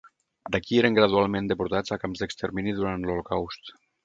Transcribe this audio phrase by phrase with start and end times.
[0.53, 3.73] D'aquí eren gradualment deportats a camps d'extermini durant l'Holocaust.